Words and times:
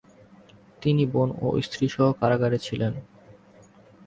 তিনি 0.81 1.03
বোন 1.05 1.29
ও 1.41 1.47
স্ত্রীসহ 1.61 2.07
কারাগারে 2.19 2.57
ছিলেন। 2.57 2.93